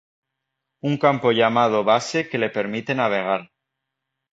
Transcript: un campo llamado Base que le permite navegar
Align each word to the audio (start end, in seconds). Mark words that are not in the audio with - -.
un 0.81 0.97
campo 0.97 1.31
llamado 1.31 1.83
Base 1.91 2.27
que 2.27 2.39
le 2.43 2.49
permite 2.59 2.95
navegar 3.01 3.51